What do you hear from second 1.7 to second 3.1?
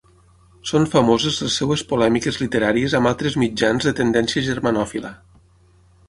polèmiques literàries amb